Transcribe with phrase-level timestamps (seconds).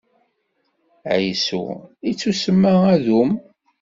[1.15, 1.63] Ɛisu,
[2.11, 3.31] ittusemma Adum.